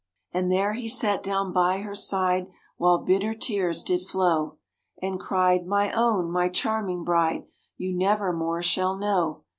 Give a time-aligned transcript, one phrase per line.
[0.31, 4.57] And there he sat down by her side while bitter tears did flow,
[4.99, 7.43] And cried, "My own, my charming bride,
[7.77, 9.43] you nevermore shall know."